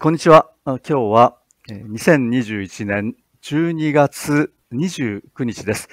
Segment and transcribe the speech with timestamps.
[0.00, 0.50] こんにちは。
[0.66, 1.36] 今日は
[1.68, 5.88] 2021年12月29日です。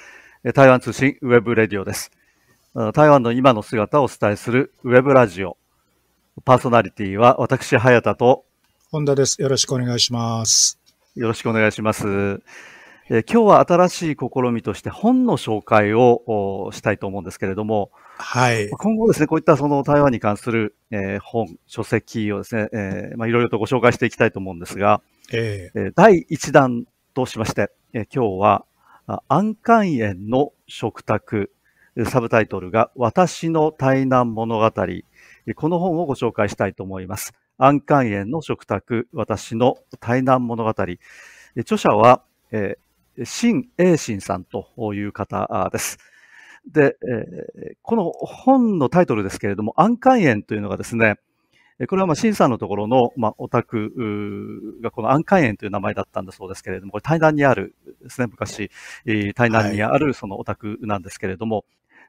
[0.54, 2.10] 台湾通信 web radio です。
[2.94, 5.56] 台湾の今の姿をお伝えするウェブラジオ。
[6.44, 8.44] パーソナリティは私、早田と
[8.90, 9.40] 本田です。
[9.40, 10.80] よろしくお願いします。
[11.14, 12.42] よろしくお願いします。
[13.08, 18.70] え今日は新しい試みとして本の紹介をしたいと思うんですけれども、はい。
[18.70, 25.02] 今後ですね、こういったその台湾に関する、えー、本、書籍をですね、えー、まあ、いろいろとご紹介していきたいと思うんですが、
[25.74, 28.64] えー、第1弾としまして、えー、今日は、
[29.28, 31.50] 安肝炎の食卓、
[32.06, 34.70] サブタイトルが私の台南物語、
[35.56, 37.34] この本をご紹介したいと思います。
[37.58, 40.70] 安肝炎の食卓、私の台南物語。
[40.70, 45.98] 著者は、えー、新栄新さんという方です。
[46.70, 51.16] で、えー、この本のタイトルですけれども、安肝炎というのがですね、
[51.88, 58.70] これはまあ、新さんのところの、まあ、オタクがこの安肝炎という名前だったんだそうですけれども、これ台南にあるですね、昔、
[59.04, 61.64] 台南にあるそのオタクなんですけれども、はい、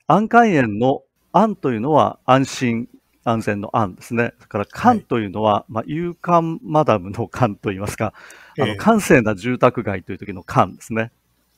[0.07, 1.01] 安肝炎の
[1.31, 2.89] 安というのは安心、
[3.23, 4.33] 安全の安ですね。
[4.37, 8.13] それから肝というのは、はい、まあ、勇敢マダムの肝といいますか、
[8.59, 11.11] あの、閑静な住宅街という時の肝ですね。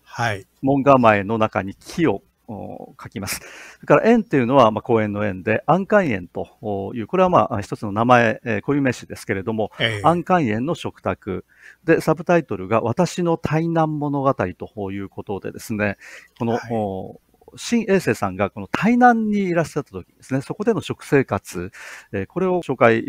[0.03, 0.45] はい。
[0.61, 3.41] 門構えの中に木を書きます。
[3.79, 11.45] それから園というのは、まあ、公園の園で、安肝園という、これはまあ一つの名前、えー、固有名詞ですけれども、えー、安肝園の食卓。
[11.83, 15.97] で、サブタイトルが私の台南物語ということでですね、
[16.39, 17.24] この、はい
[17.57, 21.71] 新衛生さんがこの台南にいらっしゃった時ですね、そこでの食生活、
[22.13, 23.03] えこれを紹介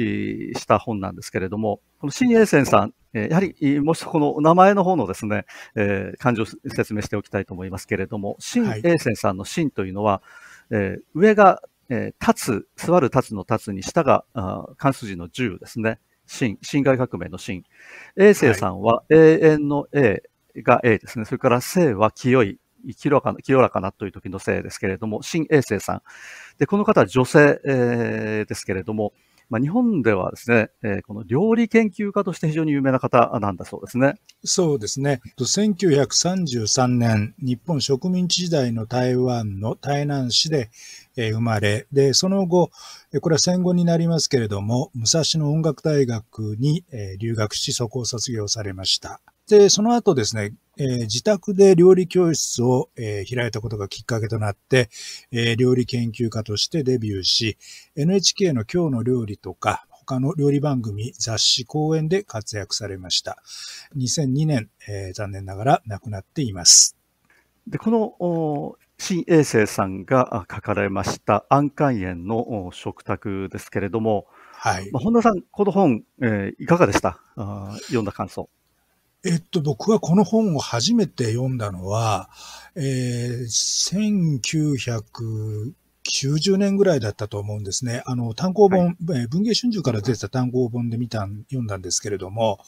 [0.57, 10.23] した本なんですけれども、この新衛生さん、えやはり、もう一度この名前の方のですね、えー、漢字を説明しておきたいと思いますけれども、新衛生さんの新というのは、
[10.71, 15.99] えー、上が、えー、立つ、座る立つの立つに、下が、あ関数字の10ですね。
[16.27, 17.65] 新、新外革命の新。
[18.17, 20.23] 衛生さんは永遠の A
[20.57, 21.25] が A ですね。
[21.25, 22.59] それから生は清い、
[22.95, 26.03] 清らかな、清らかなという時のせいですけれども、新衛生さん。
[26.59, 29.13] で、この方は女性、えー、ですけれども、
[29.49, 34.15] まあ、日本ではですね、えー、この料理研究家として非常に有名な方なんだそうですね。
[34.45, 35.21] そうですね。
[35.39, 40.71] 1933年、日本植民地時代の台湾の台南市で、
[41.17, 42.71] えー、生まれ、で、その後、
[43.21, 49.21] これは戦後になりますけれども、武蔵野音楽大学に、えー、留学し、そこを卒業されました。
[49.49, 54.91] で、その後ですね、えー、自宅で料理教室を、えー、開いたことがきっかけとなって、
[55.31, 57.57] えー、料理研究家としてデビューし、
[57.95, 63.39] NHK の今日の料理とか、他の料理番組、雑誌、講演で活躍されました。
[63.97, 66.97] 2002年、えー、残念ながら亡くなっています。
[67.69, 74.91] で、この、新衛生さんが書かれました安肝炎の食卓ですけれども、はい。
[74.91, 77.21] まあ、本田さん、この本、えー、いかがでした？
[77.37, 78.49] あ読んだ感想。
[79.27, 82.31] えっと、僕はこの本を初めて読んだのは、
[82.77, 84.33] えー、
[86.05, 88.05] 1990年ぐらいだったと思うんですね。
[88.07, 92.61] あの、単行本、はい、文芸春秋から出てた単行本で見た、読んだんですけれども、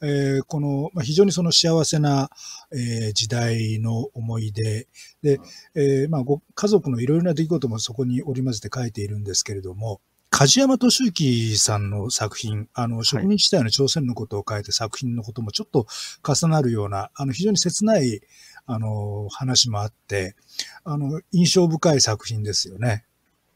[0.00, 2.30] はい、えー、この、まあ、非常にその幸せな、
[2.72, 4.88] えー、時代の思い出。
[5.22, 5.40] で、
[5.74, 10.00] えー、まあ、ご家族のいろいろな出来事もそこに織り交ぜて書いているんですけれども、
[10.30, 15.86] 梶山敏之さんの作品、あの、植民地時代の朝鮮のことを書いた作品のこともちょっと
[16.22, 18.20] 重なるような、あの、非常に切ない、
[18.66, 20.36] あの、話もあって、
[20.84, 23.04] あの、印象深い作品ですよね。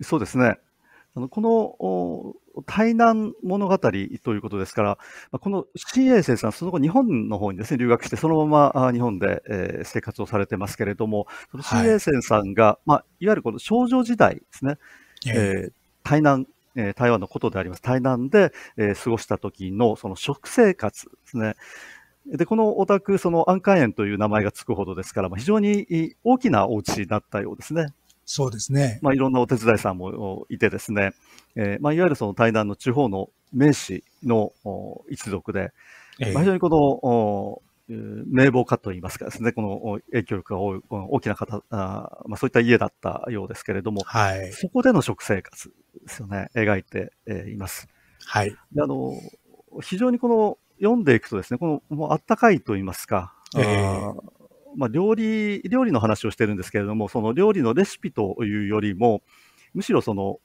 [0.01, 0.57] そうですね。
[1.15, 2.35] あの、この、
[2.67, 4.99] 台南物語ということですから、
[5.39, 14.79] この新衛生さん、その後日本の方にですね、留学して、そのまま日本で、えー、生活をされてますけれども、その新衛生さんが、はい、まあ、いわゆるこの少女時代ですね、
[15.27, 15.73] えー、
[16.03, 16.47] 台南
[16.77, 21.57] え台湾のことであります、台南で、え過ごした時のその食生活ですね。
[22.27, 27.87] で、このお宅、その安肝園という名前がつくほどですから、まあ、非常に大きなお家だったようですね。
[28.25, 29.01] そうですね。
[29.03, 31.13] まあ、いろんなお手伝いさんもいてですね、
[31.57, 34.53] えー、まあ、いわゆるその対談の地方の名士の
[35.11, 35.73] 一族で、
[36.21, 47.89] えー、まあ、非常にこの名簿家といいますかですね、この影響力が大きな方あ、まあ、そういった家だったようですけれども、はい、そこでの食生活ですよね、描いて、えいます。
[48.25, 48.57] はい。
[48.73, 49.13] であの
[49.83, 54.15] 非常にこの読んでいくとですね、このもうあったかいと言いますか、えー、
[54.77, 59.23] まあ、料理、料理の話をしてるんですけれども、その料理のレシピというよりも、
[59.75, 60.41] むしろその、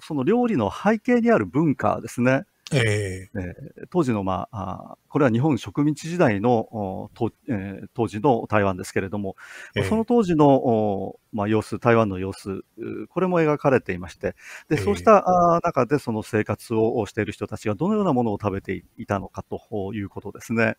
[0.00, 2.44] その料理の背景にある文化ですね。
[2.72, 9.36] えー、当時の、まあ、これは日本植民地時代のと、えー、当時の台湾ですけれども、
[9.76, 12.64] えー、その当時の、まあ、様子、台湾の様子、
[13.08, 14.34] これも描かれていまして、
[14.68, 20.76] でそうした、えー、中でその生活をしている人たちがどのようなものを食べていたのかということですね。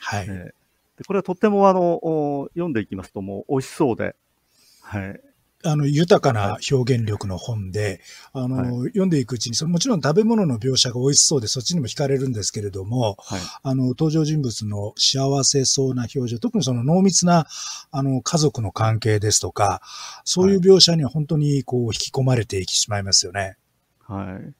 [0.00, 0.44] はい、えー、
[0.98, 4.14] でこれはとってもあの読んでいきますと、もう美味しそうで、
[4.82, 5.20] はい、
[5.62, 8.00] あの、豊かな表現力の本で、
[8.32, 17.46] あの、はい、読んでいくうちに、そのもちろん食べ物の描写が美味しそうで、そっちにも惹かれるんですけれども、はい、あの、登場人物の幸せそうな表情、特にその濃密な、
[17.90, 19.82] あの、家族の関係ですとか、
[20.24, 23.56] そういう描写には本当にこう、引き込まれていきしまいますよね。
[24.06, 24.54] はい。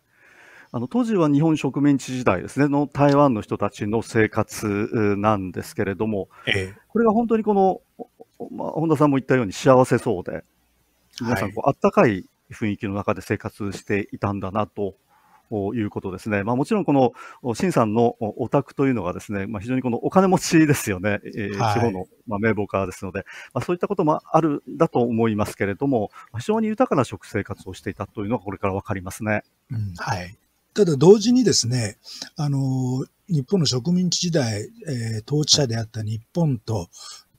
[0.73, 7.81] あの当時は日本植民地時代ですね、の台湾の人たちの生活なんですけれども、ええ、これが本当にこの、
[8.53, 10.45] まあ、本田さんも言ったように幸せそうで、
[11.21, 14.97] 皆さんこう、あったかい雰囲気の中で生活していたんだなと
[15.75, 16.43] いうことですね。
[16.43, 17.13] まあ、もちろんこの
[17.55, 21.21] 新さんのお宅というのがですね、まあ、非常にこのお金持ちですよね。
[21.25, 29.43] えー、地方の、まあ、名簿家ですので、まあ、そういったこともあるんだと思いますけれども、非常に豊かな食生活をしていたというのがこれからわかりますね。
[29.71, 30.37] うん、はい。
[30.75, 31.99] ただ同時にですね、
[32.37, 36.89] あの、日本の植民地時代、えー、統治者であった日本と、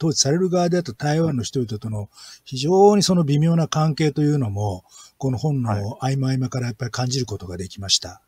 [0.01, 2.09] 統治される側であった台湾の人々との
[2.43, 4.83] 非常にその微妙な関係というのも、
[5.19, 8.21] この本の合間合間からやっぱり感じることができました。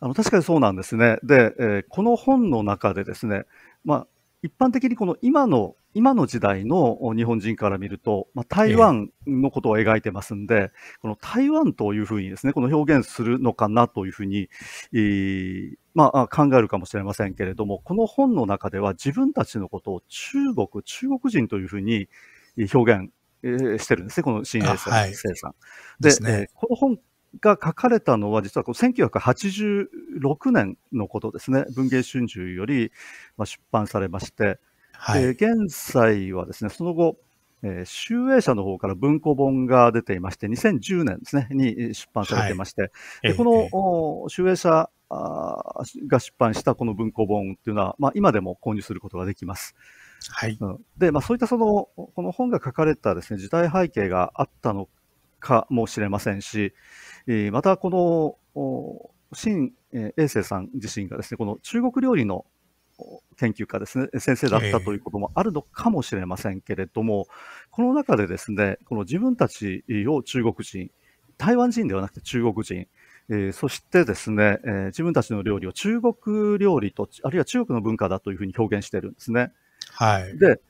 [0.00, 1.18] あの確かにそうなんですね。
[1.22, 3.44] で、えー、この本の中でですね、
[3.84, 4.06] まあ、
[4.42, 14.48] 一般的にこの今の今の時代の日本人から見ると、まあ、台湾のことを描いてますんで、ええ、この台湾というふうにですね、この表現するのかなというふうに、
[14.92, 22.08] えー、まあ、考えるかもしれませんけれども、この本の中では自分たちのことを中国、中国人というふうに
[22.72, 23.10] 表現、
[23.42, 24.78] えー、してるんですね、この新衛星
[25.34, 25.54] さん。
[26.00, 26.98] で、ね、えー、この本
[27.40, 32.92] が書かれたのは、実はこ1986年のことですね、文藝春秋より
[33.38, 34.58] 出版されまして、
[35.04, 37.16] はい、えー、現在はですね、その後、
[37.64, 42.88] えー、集英社の方から文庫本が出ていまして、2010年ですね、に出版されていまして、は
[43.24, 43.42] い、でこ
[44.22, 49.74] の、集英社が出版したこの文庫本っていうのは、まあ、今でも購入することができます。
[50.30, 50.56] はい。
[50.96, 54.88] で、まあ、そういったその、この本が書かれたですね、時代背景があったの
[55.40, 56.74] かもしれませんし、
[57.26, 57.90] えー、またこ
[58.54, 62.46] の、新英生さん自身がですね、この中国料理の
[63.38, 67.26] 研究家ですね、先生だったということもあるのかもしれませんけれども、
[67.70, 70.90] この中でですね、この自分たちを中国人、
[71.38, 72.86] 台湾人ではなくて中国人、
[73.28, 79.52] えー、そしてですね、えー、自分たちの料理を中国料理と、あるいは中国の文化だというふうに表現しているんですね。
[79.90, 80.38] はい。
[80.38, 80.60] で、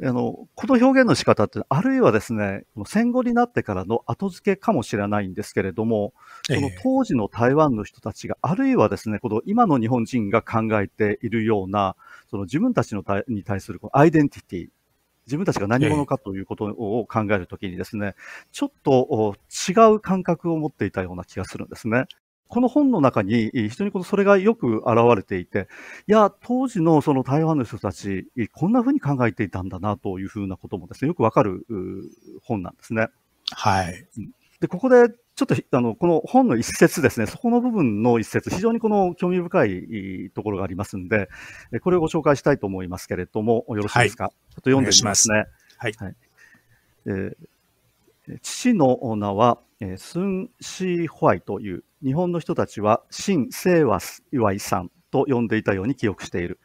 [0.00, 6.12] あの、この表現の仕方って、あるいはですね、戦後になってからの後付けかもしれないんですけれども、
[6.46, 11.96] その当時の台湾の人たちが、あるいはですね、この今の日本人が考えているような、
[12.30, 14.68] その自分たちのに対するこのアイデンティティ、
[15.26, 18.14] 自分たちが何者かということを考えるときにですね、
[18.50, 19.36] ちょっと
[19.68, 22.06] 違う感覚を持っていたような気がするんですね。
[22.52, 25.68] この本の中に非常にこのそれがよく現れていて、
[26.06, 31.64] いや、当時のその台湾の人たち、こんなふうに考えていたんだなというふうなこともですね、よくわかる
[32.42, 33.08] 本なんですね。
[33.52, 34.06] はい。
[34.60, 41.30] で、ここでちょっとあのこの本の一節ですね、そこの部分の一節、非常にこの興味深いところがありますんで、
[41.80, 44.24] これをご紹介したいと思いますけれども、よろしいですか？
[44.24, 45.46] はい、ちょっと読んでみますね。
[45.78, 45.92] はい。
[45.96, 46.14] はい、
[47.06, 54.00] えー、父の名は、えー、スン・シー・ホワイという日本の人たちは新清和
[54.32, 56.58] 岩井さんと呼んでいたように記憶している。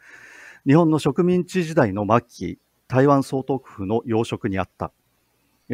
[0.65, 4.91] 日本の植民地時代の末期、台湾総督府の要職にあった。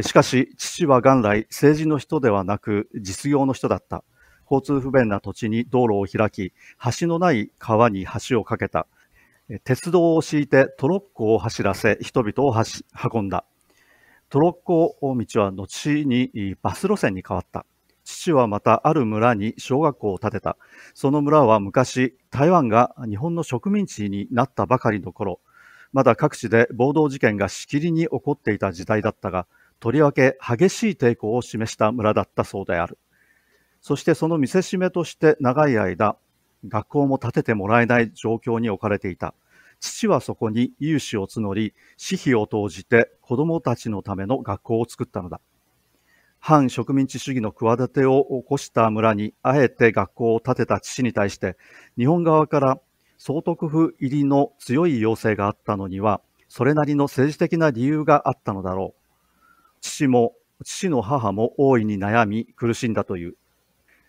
[0.02, 4.04] しかし、父は元来政治の人ではなく実業の人だった。
[4.52, 6.54] 交通不便な土地に道路を開き、
[7.00, 8.88] 橋のない川に橋を架けた。
[9.64, 12.64] 鉄道を敷いてトロッコを走らせ、人々を
[13.14, 13.46] 運んだ。
[14.30, 17.66] トロッコ道は後にバス路線に変わった。
[18.04, 20.58] 父はまたある村に小学校を建てた。
[20.94, 25.40] その村は昔、台湾が日本の植民地になったばかりの頃、
[25.94, 29.48] まだ各地で暴動事件がしきりに起こっていた時代だったが、
[29.80, 32.98] とりわけ激しい抵抗を示した村だったそうである。
[33.82, 36.18] そしてその見せしめとして長い間、
[36.68, 39.34] 学校も建ててもらえない状況に置かれていた。
[39.80, 45.42] 父はそこに融資を募り、私費を投じて子供たちのための学校を作ったのだ。
[46.46, 51.56] 反植民地主義の企てを起こした村にあえて学校を建てた父に対して
[51.98, 52.80] 日本側から
[53.18, 56.20] 総督府入りの強い要請があったのには
[56.50, 59.80] それなりの政治的な理由があったのだろう。
[59.80, 60.34] 父も
[60.66, 63.36] 父の母も大いに悩み苦しんだという、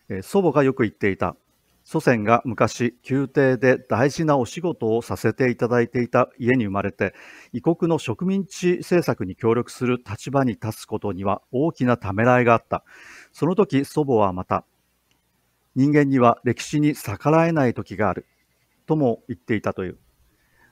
[0.08, 1.36] え祖母がよく言っていた。
[1.84, 7.14] 祖先が昔、宮廷で大事なお仕事をさせていただいていた家に生まれて、
[7.52, 12.84] 異国の植民地政策に協力する立場に立つことには大きなためらいがあった。
[13.32, 14.64] その時、祖母はまた、
[15.76, 18.26] 人間には歴史に逆らえない時がある。
[18.86, 19.98] とも言っていたという。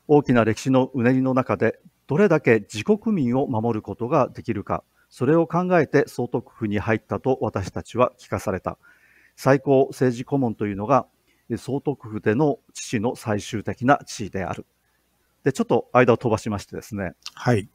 [0.08, 8.78] 大きな歴史のうねりの中で、どれだけ自国民を守ることができるか、それを考えて総督府に入ったと私たちは聞かされた。
[9.42, 11.08] 最高政治顧問というのが、
[11.56, 14.66] 総督府での父の最終的な地位である。
[15.42, 17.68] で、ちょっと間を飛ばしましてですね、はい。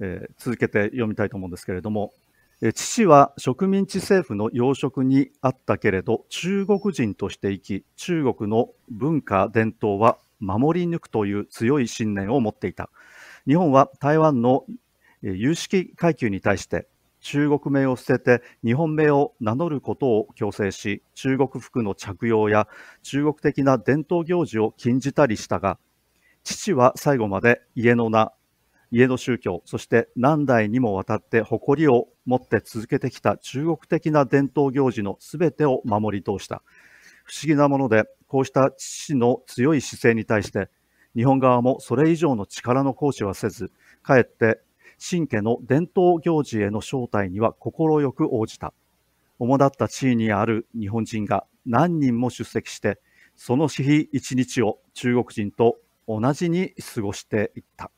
[0.00, 2.12] えー、続けて読みたいと思うんですけれども、
[2.60, 12.90] えー、父は植民地政府の養殖にあったけれど、中国人として生き、中国の文化、伝統は守り抜くという強い信念を持っていた。
[13.46, 14.66] 日本は台湾の
[15.22, 16.86] 有識階級に対して
[17.24, 22.68] 中国名を捨てて日本名を名乗ることを強制し、中国服の着用や
[23.02, 25.78] 中国的な伝統行事を禁じたりしたが、
[26.42, 28.34] 父は最後まで家の名、
[28.90, 36.62] 家の宗教、そして何代にもわたって誇りを持って続けてきた中国的な伝統行事のすべてを守り通した。
[37.24, 40.68] 不思議なもので、こうした父の強い姿勢に対して、
[41.16, 44.60] 日本側もそれ以上の力の行使はせず、かえって
[44.98, 48.72] 新家の伝統行事への招待には快く応じた。
[49.38, 53.00] 主だった地位にある日本人が何人も出席して、
[53.36, 57.90] その日一日を中国人と同じに過ごしていった。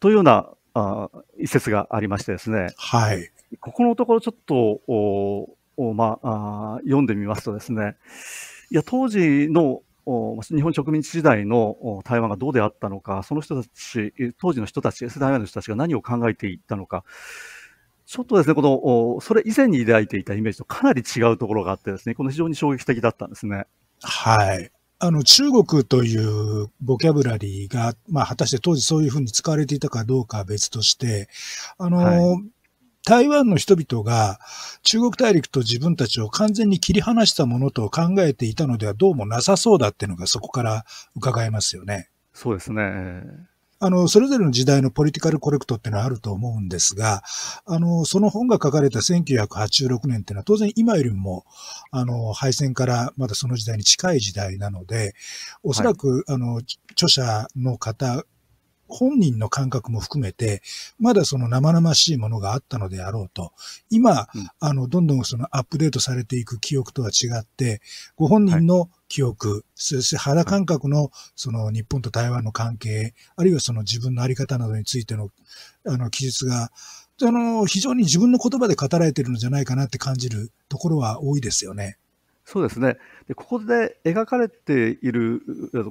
[0.00, 2.68] というようなあ一節がありましてですね。
[2.76, 3.30] はい。
[3.60, 7.96] ここのところちょっと、おおまあ、あ読んでみますとですね、
[8.70, 9.82] いや、当時の
[10.42, 17.04] 日本植民地時代の台湾がどうであったのか、その人たち、当時の人たち、台湾の人たちが何を考えていたのか、
[18.06, 23.66] ちょっとですね、この、それ以前に抱いていたイメージとかなり違うところがあってですね、この非常に衝撃的だったんですね。
[24.02, 24.70] はい。
[24.98, 31.28] あの、中国というボキャブラリーが、まあ、果たして当時そういうふうに使われていたかどうかは別として、
[31.76, 32.57] あの、はい
[33.04, 34.38] 台湾の人々が
[34.82, 40.84] 中国大陸と自分たちを完全に切り離したものと考えていたのではどうもなさそうだっていうのがそこから
[41.16, 42.10] 伺えますよね。
[42.32, 43.22] そうですね。
[43.80, 47.22] あの、それぞれの時代のポリティカルコレクトっていうのはあると思うんですが、
[47.64, 51.44] あの、その本が書かれた1986年っていうのは当然今よりも、
[51.92, 55.14] あの、敗戦からまだその時代に近い時代なので、
[55.62, 56.60] おそらく、はい、あの、
[56.92, 58.24] 著者の方
[58.88, 60.62] 本人の感覚も含めて、
[60.98, 63.52] まだその生々しいものがあったのであろうと、
[63.90, 67.80] 今、うん、あの、どんどんそのアップデートされていく記憶とは違って、
[68.16, 75.30] ご本人の記憶、はい、そして肌感覚のその日本と台湾の関係、あるいはその自分のあり方などについての、
[75.86, 76.70] あの、記述が、
[77.20, 81.98] あの、非常に自分の言葉で語られているのじゃないかなって感じるところは多いですよね。
[82.50, 82.96] そうですね。
[83.26, 85.42] でここで描かれている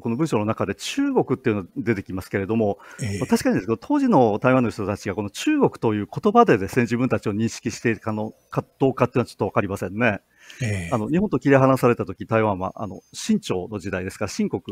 [0.02, 10.22] この文章の中で中国っていうのが出てきますけれども、えー、確かにですけど当時の台湾の人たちがこの中国という言葉でですね自分たちを認識しているかのかどうかっていうのはちょっと分かりませんね。
[10.64, 14.64] えー、あの日本と切り離された時台湾はあの清朝の時代ですから清国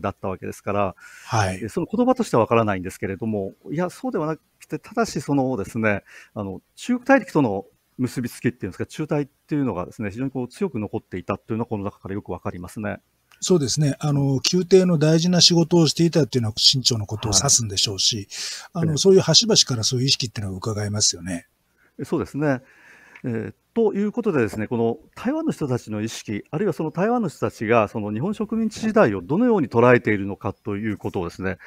[0.00, 6.02] だったわけですから、はい、その言葉としては分からないんですけれどもいやそうではなくてただしそのですね
[6.34, 7.66] あの中国大陸との
[7.98, 12.98] 結びつきっていうんですか、中退っていうのがですね、非常にこう強く残っていたっていうのは、この中からよくわかりますね。
[13.40, 13.96] そうですね。
[14.00, 18.28] あの、宮廷の大事な仕事をしていたっていうのは、新潮のことを指すんでしょうし、
[18.72, 21.46] はい、あの、そういう端々からそういう意識っていうのは伺えますよね。
[22.04, 22.62] そうですね。
[23.24, 31.58] えー、ということでですね、この台湾の人たちの意識、あるいはその台湾の人たちが、その日本植民地時代をどのように捉えているのかということをですね、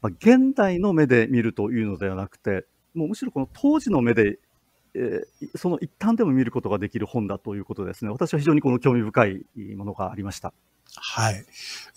[0.00, 4.38] まあ、現代の目で見るというのではなくて、もうむしろこの当時の目で
[4.98, 8.10] えー、その一端でも見ることができる本だということですね。
[8.10, 9.44] 私は非常にこの興味深い
[9.76, 10.52] ものがありました。
[10.96, 11.44] はい。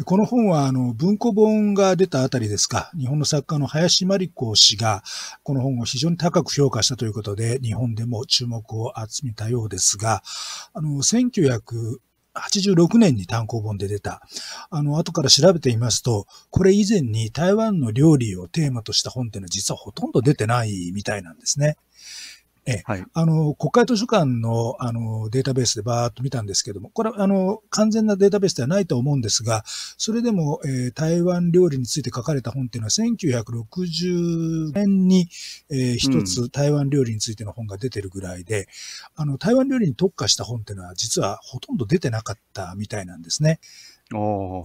[0.05, 5.01] この本は、あの、文庫本が出たあたりですか、日本の作家の林真理子氏が、
[5.43, 10.21] この本を非常に高く評価したということで、日本でも注目を集めたようですが、
[10.73, 14.21] あの、1986年に単行本で出た。
[14.69, 21.77] あの、後から調べてみますと、これ以前に台湾の料理をテーマとした本っていうのは実はほとんど出てないみたいなんですね。
[22.67, 35.27] えはい、あの、国会図書館の、あの、データベースでバーっと見たんですけども、これは、あの、完全なデータベースではないと思うんですが、それでも、えー、台湾料理について書かれた本っていうのは、1960年に、
[35.71, 38.65] えー、一つ台湾料理についての本が出てるぐらいで、うん、
[39.15, 43.59] あの、台湾料理に特化した本っていうのは、実はほとんど出てなかったみたいなんですね。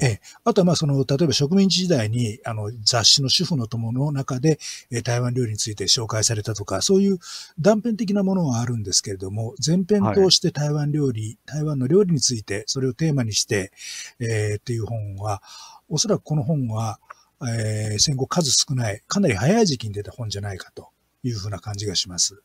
[0.03, 4.59] えあとはまあその、例えば植民地時代にあの雑誌の主婦の友の中で、
[4.91, 7.19] え台湾料理について紹介されたとか、そういう
[7.59, 13.73] 断片的なものはあるんですけれども、前編通して台湾料理、はい、台湾の料理について、それをテーマにして、
[14.19, 15.43] えー、っていう本は、
[15.89, 16.99] おそらくこの本は、
[17.43, 20.89] えー、戦後数少ない、かなり早い時期に出た本じゃないかと
[21.23, 22.43] いうふうな感じがします。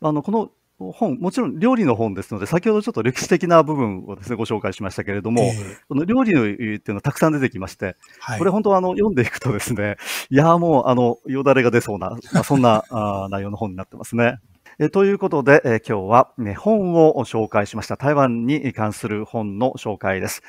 [0.00, 0.50] あの、この
[0.90, 9.96] 本、もちろん料理の本ですので、先ほどちょっと歴史的な部分をですね、ご紹介しましたけれども、えー、この料理のっていうのはたくさん出てきまして、はい、これ本当あの、読んでいくとですね、
[10.30, 14.38] いやもう、あの、よだれが出そうな、まあ、そんなあ内容の本になってますね。
[14.78, 17.96] えということで、え今日は、ね、本を紹介しました。
[17.96, 20.42] 台湾に関する本の紹介です。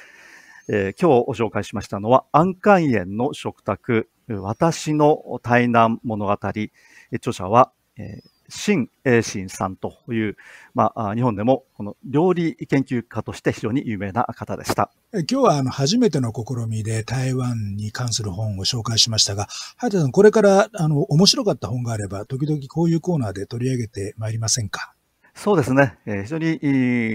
[0.69, 10.37] えー、今日ご紹介しましたのは、安寛園の食卓、私の台南物語、著者は、えー新英新さんという、
[10.73, 14.91] まあ、日本でもこの料理研究家として非常に有名な方でした。
[15.11, 24.93] 今日はあの初めての試みで台湾に関する本を紹介しましたが、早田さん、これからあの面白かった本があれば、時々こういうコーナーで取り上げてまいりませんか？
[25.35, 25.97] そうですね。
[26.05, 26.57] えー、非常に、え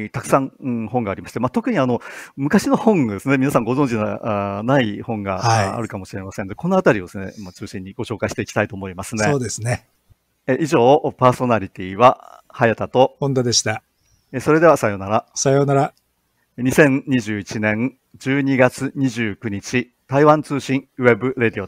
[0.07, 2.01] ー、たくさん、うん、本がありまして、まあ、特にあの、
[2.35, 9.25] 昔の本ですね、皆さんご存知なあない本が、はい、あるかもしれませんので、このあたりをですね、まあ、中心にご紹介していきたいと思いますね。
[9.25, 9.87] そうですね。
[10.61, 13.83] 以上、パーソナリティは、早田と、本田でした。
[14.41, 15.27] それではさようなら。
[15.35, 15.93] さようなら。
[16.59, 21.67] 2021年12月29日、台湾通信 web radio